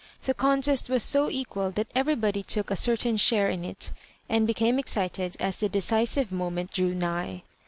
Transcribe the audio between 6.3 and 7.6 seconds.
moment drew nigh.